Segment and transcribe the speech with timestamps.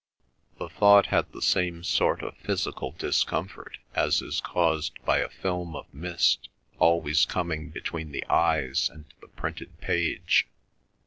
[0.57, 5.75] The thought had the same sort of physical discomfort as is caused by a film
[5.75, 10.47] of mist always coming between the eyes and the printed page.